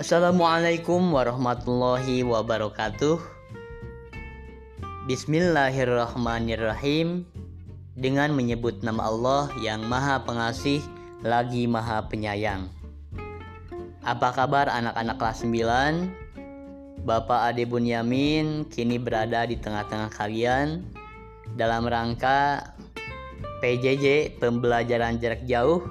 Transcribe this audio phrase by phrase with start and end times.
[0.00, 3.20] Assalamualaikum warahmatullahi wabarakatuh.
[5.04, 7.28] Bismillahirrahmanirrahim.
[8.00, 10.80] Dengan menyebut nama Allah yang Maha Pengasih
[11.20, 12.72] lagi Maha Penyayang.
[14.00, 17.04] Apa kabar anak-anak kelas 9?
[17.04, 20.80] Bapak Ade Bunyamin kini berada di tengah-tengah kalian
[21.60, 22.72] dalam rangka
[23.60, 25.84] PJJ pembelajaran jarak jauh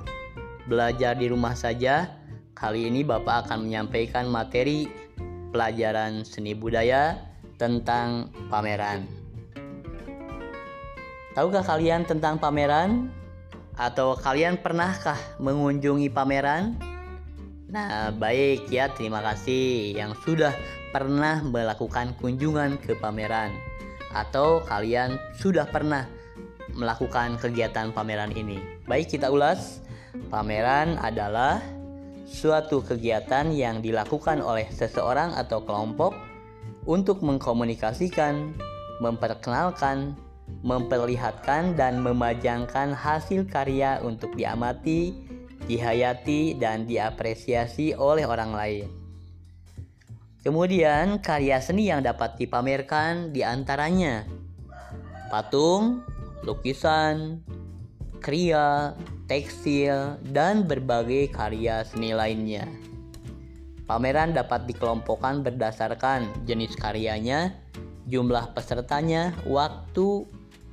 [0.65, 2.17] belajar di rumah saja
[2.59, 4.91] Kali ini Bapak akan menyampaikan materi
[5.55, 7.15] pelajaran seni budaya
[7.55, 9.07] tentang pameran.
[11.31, 13.15] Tahukah kalian tentang pameran?
[13.79, 16.75] Atau kalian pernahkah mengunjungi pameran?
[17.71, 20.51] Nah, baik ya, terima kasih yang sudah
[20.91, 23.55] pernah melakukan kunjungan ke pameran
[24.11, 26.11] atau kalian sudah pernah
[26.75, 28.59] melakukan kegiatan pameran ini.
[28.83, 29.79] Baik, kita ulas.
[30.27, 31.78] Pameran adalah
[32.29, 36.13] suatu kegiatan yang dilakukan oleh seseorang atau kelompok
[36.85, 38.53] untuk mengkomunikasikan,
[39.01, 40.13] memperkenalkan,
[40.61, 45.17] memperlihatkan, dan memajangkan hasil karya untuk diamati,
[45.65, 48.87] dihayati, dan diapresiasi oleh orang lain.
[50.39, 54.23] Kemudian, karya seni yang dapat dipamerkan di antaranya
[55.27, 56.01] patung,
[56.47, 57.43] lukisan,
[58.23, 58.95] kriya,
[59.29, 62.65] tekstil, dan berbagai karya seni lainnya.
[63.85, 67.53] Pameran dapat dikelompokkan berdasarkan jenis karyanya,
[68.09, 70.25] jumlah pesertanya, waktu,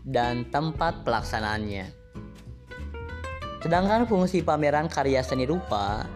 [0.09, 1.93] dan tempat pelaksanaannya.
[3.61, 6.09] Sedangkan fungsi pameran karya seni rupa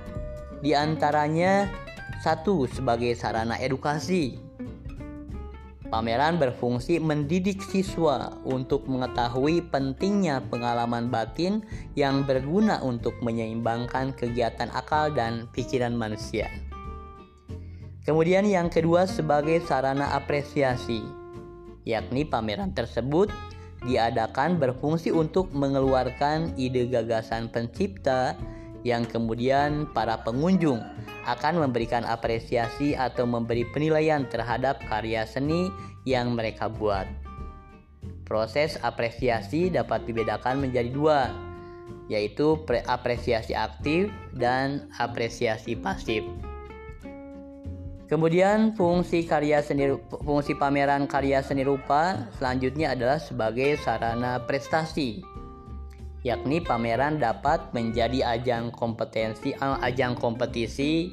[0.60, 1.68] di antaranya
[2.20, 4.49] satu sebagai sarana edukasi
[5.90, 11.66] Pameran berfungsi mendidik siswa untuk mengetahui pentingnya pengalaman batin
[11.98, 16.46] yang berguna untuk menyeimbangkan kegiatan akal dan pikiran manusia.
[18.06, 21.02] Kemudian yang kedua sebagai sarana apresiasi,
[21.82, 23.26] yakni pameran tersebut
[23.82, 28.38] diadakan berfungsi untuk mengeluarkan ide gagasan pencipta
[28.86, 30.80] yang kemudian para pengunjung
[31.28, 35.68] akan memberikan apresiasi atau memberi penilaian terhadap karya seni
[36.08, 37.04] yang mereka buat.
[38.24, 41.20] Proses apresiasi dapat dibedakan menjadi dua,
[42.08, 46.22] yaitu apresiasi aktif dan apresiasi pasif.
[48.10, 49.94] Kemudian fungsi karya seni
[50.26, 55.22] fungsi pameran karya seni rupa selanjutnya adalah sebagai sarana prestasi
[56.20, 61.12] yakni pameran dapat menjadi ajang kompetensi eh, ajang kompetisi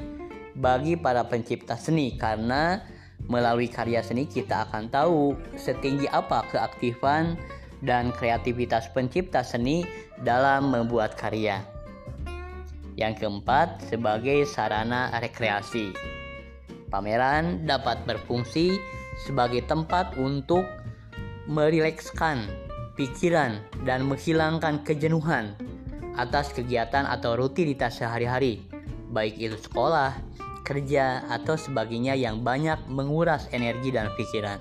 [0.58, 2.82] bagi para pencipta seni karena
[3.28, 7.40] melalui karya seni kita akan tahu setinggi apa keaktifan
[7.86, 9.86] dan kreativitas pencipta seni
[10.26, 11.62] dalam membuat karya.
[12.98, 15.94] Yang keempat, sebagai sarana rekreasi.
[16.90, 18.74] Pameran dapat berfungsi
[19.30, 20.66] sebagai tempat untuk
[21.46, 22.50] merilekskan
[22.98, 25.54] pikiran, dan menghilangkan kejenuhan
[26.18, 28.66] atas kegiatan atau rutinitas sehari-hari,
[29.14, 30.18] baik itu sekolah,
[30.66, 34.60] kerja, atau sebagainya yang banyak menguras energi dan pikiran.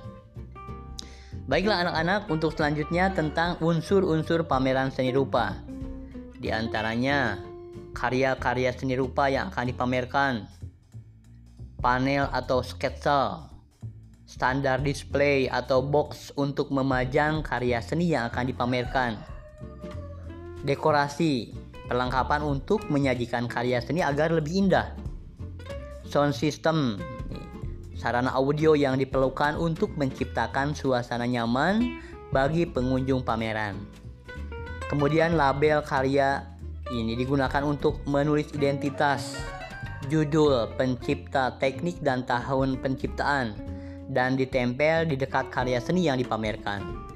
[1.48, 5.56] Baiklah anak-anak, untuk selanjutnya tentang unsur-unsur pameran seni rupa.
[6.36, 7.40] Di antaranya,
[7.96, 10.32] karya-karya seni rupa yang akan dipamerkan,
[11.80, 13.48] panel atau sketsa,
[14.26, 19.14] standar display atau box untuk memajang karya seni yang akan dipamerkan.
[20.66, 21.54] Dekorasi,
[21.86, 24.98] perlengkapan untuk menyajikan karya seni agar lebih indah.
[26.10, 26.98] Sound system,
[27.94, 32.02] sarana audio yang diperlukan untuk menciptakan suasana nyaman
[32.34, 33.78] bagi pengunjung pameran.
[34.90, 36.42] Kemudian label karya
[36.90, 39.38] ini digunakan untuk menulis identitas,
[40.10, 43.75] judul, pencipta, teknik, dan tahun penciptaan
[44.10, 47.06] dan ditempel di dekat karya seni yang dipamerkan.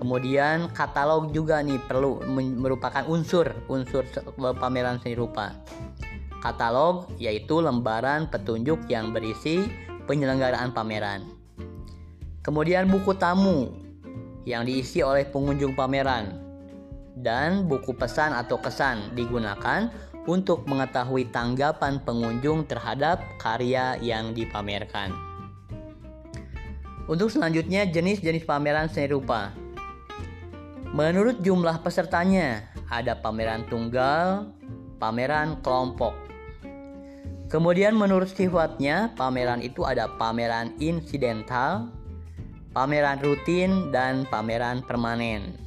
[0.00, 2.26] Kemudian katalog juga nih perlu
[2.58, 4.02] merupakan unsur unsur
[4.58, 5.54] pameran seni rupa.
[6.42, 9.62] Katalog yaitu lembaran petunjuk yang berisi
[10.10, 11.22] penyelenggaraan pameran.
[12.42, 13.70] Kemudian buku tamu
[14.42, 16.34] yang diisi oleh pengunjung pameran
[17.14, 19.86] dan buku pesan atau kesan digunakan
[20.26, 25.31] untuk mengetahui tanggapan pengunjung terhadap karya yang dipamerkan.
[27.12, 29.52] Untuk selanjutnya jenis-jenis pameran seni rupa.
[30.96, 34.48] Menurut jumlah pesertanya, ada pameran tunggal,
[34.96, 36.16] pameran kelompok.
[37.52, 41.92] Kemudian menurut sifatnya, pameran itu ada pameran insidental,
[42.72, 45.60] pameran rutin, dan pameran permanen.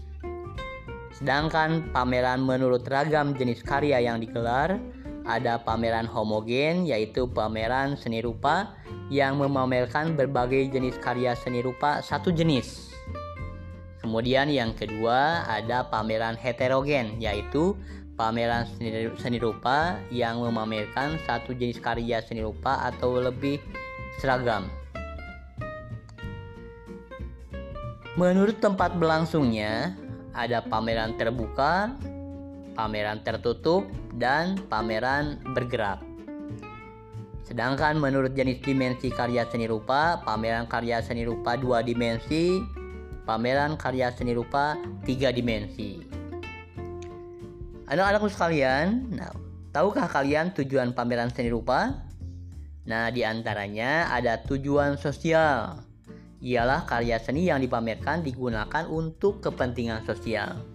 [1.13, 4.81] Sedangkan pameran menurut ragam jenis karya yang digelar,
[5.30, 8.74] ada pameran homogen yaitu pameran seni rupa
[9.13, 12.94] yang memamerkan berbagai jenis karya seni rupa satu jenis.
[14.02, 17.74] Kemudian yang kedua ada pameran heterogen yaitu
[18.13, 18.69] pameran
[19.18, 23.57] seni, rupa yang memamerkan satu jenis karya seni rupa atau lebih
[24.22, 24.69] seragam.
[28.16, 29.92] Menurut tempat berlangsungnya,
[30.31, 31.92] ada pameran terbuka,
[32.78, 33.84] pameran tertutup,
[34.16, 36.05] dan pameran bergerak.
[37.45, 42.57] Sedangkan menurut jenis dimensi karya seni rupa, pameran karya seni rupa dua dimensi,
[43.21, 44.74] pameran karya seni rupa
[45.06, 46.01] tiga dimensi.
[47.86, 49.30] Anak-anakku sekalian, nah,
[49.69, 51.94] tahukah kalian tujuan pameran seni rupa?
[52.89, 55.86] Nah, di antaranya ada tujuan sosial.
[56.41, 60.65] Ialah karya seni yang dipamerkan digunakan untuk kepentingan sosial.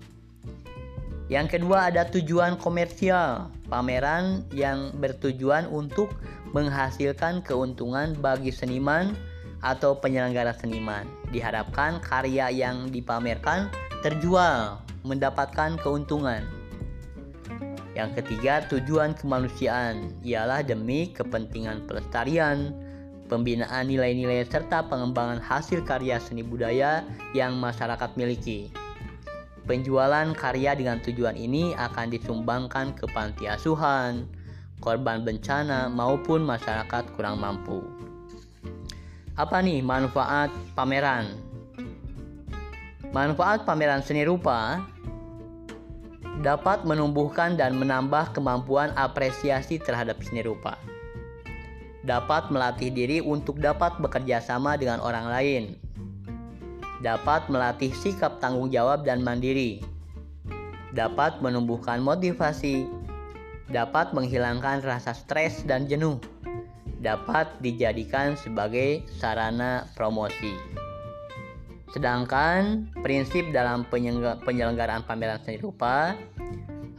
[1.31, 6.11] Yang kedua ada tujuan komersial, pameran yang bertujuan untuk
[6.52, 9.14] menghasilkan keuntungan bagi seniman
[9.61, 11.06] atau penyelenggara seniman.
[11.31, 13.70] Diharapkan karya yang dipamerkan
[14.00, 16.44] terjual, mendapatkan keuntungan.
[17.93, 22.73] Yang ketiga, tujuan kemanusiaan ialah demi kepentingan pelestarian,
[23.26, 27.05] pembinaan nilai-nilai serta pengembangan hasil karya seni budaya
[27.35, 28.70] yang masyarakat miliki.
[29.69, 34.26] Penjualan karya dengan tujuan ini akan disumbangkan ke panti asuhan,
[34.81, 37.85] korban bencana, maupun masyarakat kurang mampu.
[39.37, 41.37] Apa nih manfaat pameran?
[43.15, 44.81] Manfaat pameran seni rupa
[46.41, 50.81] dapat menumbuhkan dan menambah kemampuan apresiasi terhadap seni rupa.
[52.00, 55.62] Dapat melatih diri untuk dapat bekerja sama dengan orang lain,
[57.05, 59.85] dapat melatih sikap tanggung jawab dan mandiri,
[60.97, 62.88] dapat menumbuhkan motivasi,
[63.70, 66.19] dapat menghilangkan rasa stres dan jenuh,
[67.00, 70.55] dapat dijadikan sebagai sarana promosi.
[71.90, 76.14] Sedangkan prinsip dalam penyelenggaraan pameran seni rupa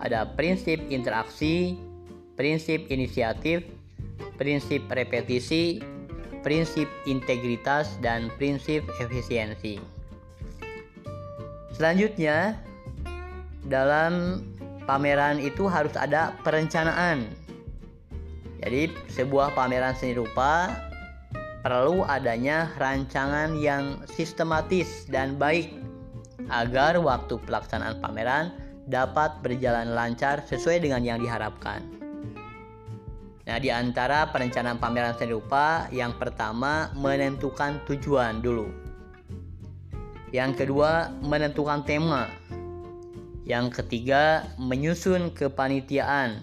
[0.01, 1.79] ada prinsip interaksi,
[2.35, 3.63] prinsip inisiatif,
[4.35, 5.79] prinsip repetisi,
[6.41, 9.77] prinsip integritas, dan prinsip efisiensi.
[11.71, 12.57] Selanjutnya,
[13.69, 14.43] dalam
[14.91, 17.31] pameran itu harus ada perencanaan.
[18.59, 20.67] Jadi, sebuah pameran seni rupa
[21.63, 25.71] perlu adanya rancangan yang sistematis dan baik
[26.51, 28.51] agar waktu pelaksanaan pameran
[28.91, 31.87] dapat berjalan lancar sesuai dengan yang diharapkan.
[33.47, 38.67] Nah, di antara perencanaan pameran seni rupa, yang pertama menentukan tujuan dulu.
[40.35, 42.27] Yang kedua, menentukan tema.
[43.51, 46.39] Yang ketiga, menyusun kepanitiaan.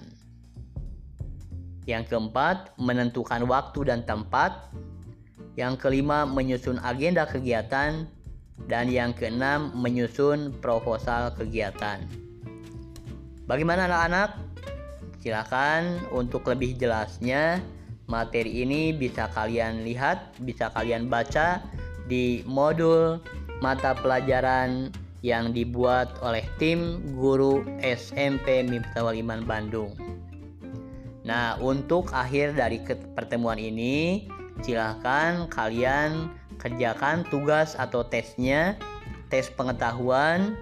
[1.89, 4.53] Yang keempat, menentukan waktu dan tempat.
[5.57, 8.05] Yang kelima, menyusun agenda kegiatan.
[8.69, 12.05] Dan yang keenam, menyusun proposal kegiatan.
[13.49, 14.37] Bagaimana anak-anak?
[15.25, 17.65] Silakan untuk lebih jelasnya
[18.05, 21.65] materi ini bisa kalian lihat, bisa kalian baca
[22.05, 23.17] di modul
[23.65, 24.93] mata pelajaran
[25.23, 29.95] yang dibuat oleh tim guru SMP Miftahul Iman Bandung.
[31.27, 32.81] Nah, untuk akhir dari
[33.13, 34.25] pertemuan ini,
[34.65, 38.79] silahkan kalian kerjakan tugas atau tesnya,
[39.29, 40.57] tes pengetahuan.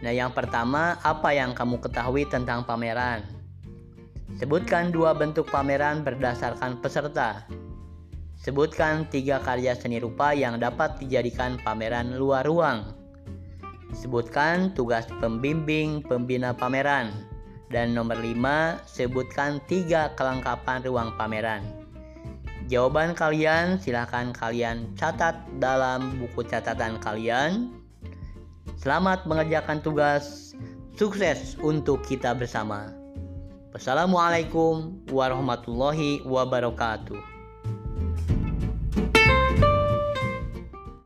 [0.00, 3.26] Nah, yang pertama, apa yang kamu ketahui tentang pameran?
[4.38, 7.42] Sebutkan dua bentuk pameran berdasarkan peserta.
[8.38, 12.97] Sebutkan tiga karya seni rupa yang dapat dijadikan pameran luar ruang.
[13.96, 17.12] Sebutkan tugas pembimbing pembina pameran.
[17.68, 21.60] Dan nomor lima, sebutkan tiga kelengkapan ruang pameran.
[22.68, 27.72] Jawaban kalian silahkan kalian catat dalam buku catatan kalian.
[28.76, 30.52] Selamat mengerjakan tugas.
[30.98, 32.90] Sukses untuk kita bersama.
[33.70, 37.37] Wassalamualaikum warahmatullahi wabarakatuh.